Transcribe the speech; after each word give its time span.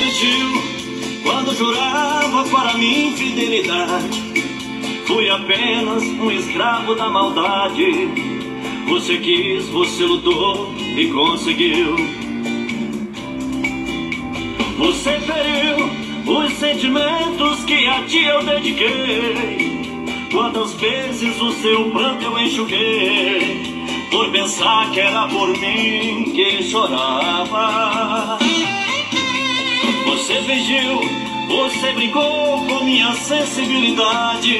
mentiu 0.00 1.20
quando 1.22 1.54
jurava 1.54 2.44
para 2.44 2.74
mim 2.74 3.12
fidelidade. 3.16 4.30
Fui 5.06 5.28
apenas 5.28 6.02
um 6.02 6.30
escravo 6.30 6.94
da 6.94 7.08
maldade. 7.08 8.08
Você 8.88 9.18
quis, 9.18 9.68
você 9.68 10.04
lutou 10.04 10.72
e 10.78 11.08
conseguiu. 11.08 11.96
Você 14.78 15.20
feriu 15.20 15.90
os 16.26 16.52
sentimentos 16.54 17.64
que 17.64 17.86
a 17.86 18.02
ti 18.04 18.24
eu 18.24 18.42
dediquei. 18.42 19.80
Quantas 20.32 20.72
vezes 20.74 21.40
o 21.40 21.52
seu 21.52 21.90
pranto 21.90 22.24
eu 22.24 22.38
enxuguei 22.38 23.62
por 24.10 24.30
pensar 24.30 24.90
que 24.92 25.00
era 25.00 25.26
por 25.28 25.48
mim 25.48 26.32
que 26.34 26.62
chorava. 26.62 28.19
Você 30.30 30.42
fingiu, 30.42 31.00
você 31.48 31.92
brincou 31.92 32.64
com 32.64 32.84
minha 32.84 33.12
sensibilidade. 33.14 34.58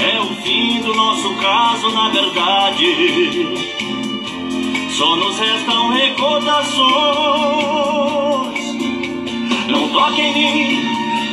É 0.00 0.20
o 0.20 0.34
fim 0.42 0.80
do 0.80 0.92
nosso 0.92 1.32
caso, 1.36 1.90
na 1.92 2.08
verdade. 2.08 3.46
Só 4.90 5.14
nos 5.14 5.38
restam 5.38 5.90
recordações. 5.90 6.84
Não 9.68 9.88
toque 9.90 10.20
em 10.20 10.34
mim. 10.34 10.82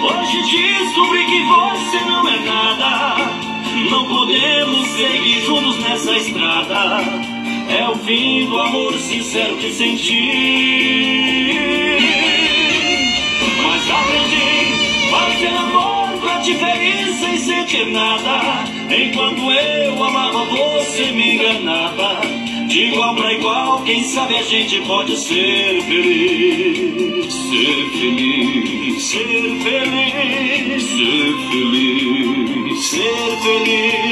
Hoje 0.04 0.44
descobri 0.44 1.26
que 1.26 1.42
você 1.42 2.00
não 2.02 2.28
é 2.28 2.40
nada. 2.42 3.18
Não 3.90 4.06
podemos 4.06 4.88
seguir 4.90 5.42
juntos 5.48 5.80
nessa 5.80 6.16
estrada. 6.16 7.02
É 7.70 7.90
o 7.90 7.96
fim 8.06 8.46
do 8.46 8.60
amor 8.60 8.94
sincero 9.00 9.58
que 9.58 9.74
senti. 9.74 11.31
Ferir 16.44 17.14
sem 17.20 17.38
sentir 17.38 17.86
nada. 17.88 18.64
Enquanto 18.90 19.52
eu 19.52 20.04
amava, 20.04 20.46
você 20.46 21.12
me 21.12 21.36
enganava. 21.36 22.22
De 22.68 22.86
igual 22.86 23.16
pra 23.16 23.34
igual, 23.34 23.82
quem 23.84 24.04
sabe 24.04 24.38
a 24.38 24.44
gente 24.44 24.82
pode 24.82 25.16
ser 25.18 25.82
feliz. 25.84 27.34
Ser 27.34 27.90
feliz, 28.00 29.04
ser 29.04 29.28
feliz, 29.64 30.84
ser 30.84 31.34
feliz, 31.50 32.86
ser 32.86 33.38
feliz. 33.44 34.11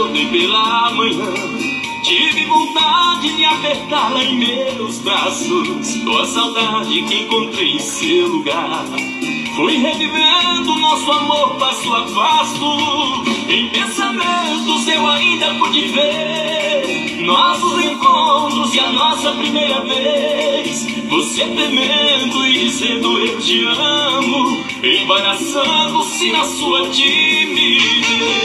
Acordei 0.00 0.26
pela 0.26 0.90
manhã, 0.92 1.34
tive 2.02 2.46
vontade 2.46 3.36
de 3.36 3.44
apertá-la 3.44 4.24
em 4.24 4.38
meus 4.38 4.98
braços. 4.98 5.94
Com 6.04 6.16
a 6.16 6.24
saudade 6.24 7.02
que 7.02 7.22
encontrei 7.22 7.72
em 7.72 7.78
seu 7.78 8.28
lugar. 8.28 8.86
Fui 9.56 9.76
revivendo 9.76 10.74
nosso 10.76 11.12
amor 11.12 11.56
passo 11.56 11.92
a 11.92 12.02
passo. 12.02 13.24
Em 13.46 13.68
pensamentos 13.68 14.88
eu 14.88 15.06
ainda 15.06 15.54
pude 15.54 15.80
ver 15.88 17.22
nossos 17.26 17.84
encontros 17.84 18.74
e 18.74 18.80
a 18.80 18.90
nossa 18.92 19.32
primeira 19.32 19.82
vez. 19.82 20.86
Você 21.10 21.44
temendo 21.44 22.46
e 22.46 22.58
dizendo 22.60 23.18
eu 23.18 23.38
te 23.38 23.66
amo, 23.66 24.64
embaraçando-se 24.82 26.30
na 26.32 26.44
sua 26.44 26.88
timidez. 26.88 28.39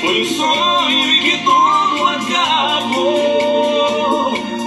foi 0.00 0.22
um 0.22 0.24
sonho 0.24 1.10
e 1.10 1.20
que 1.20 1.38
tudo 1.38 2.06
acabou. 2.06 3.14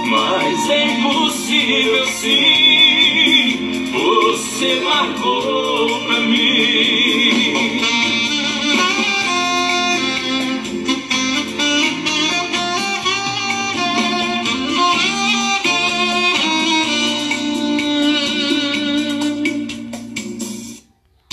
Mas 0.06 0.70
é 0.70 0.86
impossível 0.86 2.06
sim, 2.06 3.90
você 3.92 4.80
marcou 4.80 6.00
pra 6.06 6.20
mim. 6.20 7.37